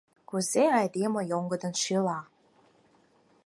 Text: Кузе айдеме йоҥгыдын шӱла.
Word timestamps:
Кузе 0.29 0.63
айдеме 0.79 1.21
йоҥгыдын 1.31 1.73
шӱла. 1.81 2.19